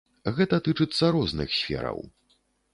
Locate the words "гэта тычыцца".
0.37-1.11